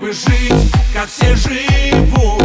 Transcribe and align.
бы 0.00 0.12
жить, 0.12 0.72
как 0.92 1.08
все 1.08 1.36
живут 1.36 2.42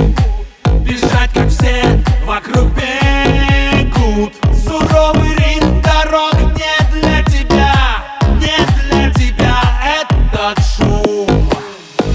Бежать, 0.81 1.31
как 1.33 1.49
все 1.49 2.03
вокруг 2.25 2.69
бегут. 2.75 4.33
Суровый 4.63 5.35
ритм 5.35 5.81
дорог 5.81 6.35
не 6.55 7.01
для 7.01 7.23
тебя 7.23 8.03
Не 8.39 8.57
для 8.83 9.11
тебя 9.11 9.59
этот 10.01 10.63
шум. 10.63 11.49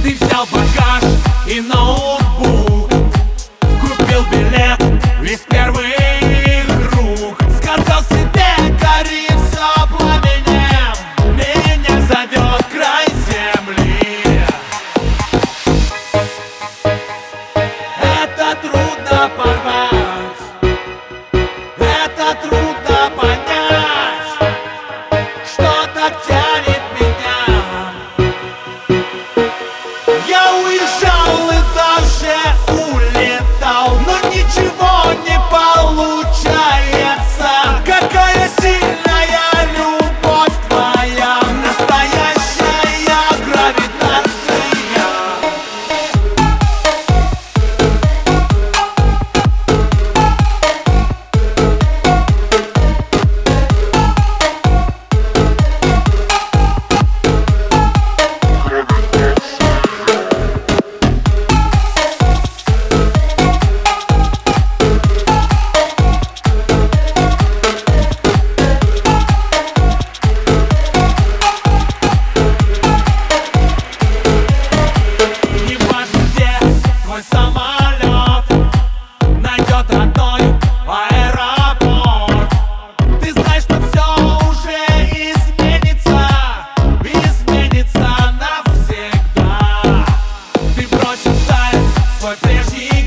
Ты 0.02 0.14
взял 0.14 0.46
багаж 0.52 1.02
и 1.48 1.60
на 1.60 2.13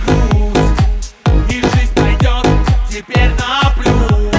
путь 0.08 1.50
И 1.50 1.62
жизнь 1.62 1.94
пойдет 1.96 2.48
теперь 2.90 3.32
на 3.32 3.72
плюс. 3.76 4.37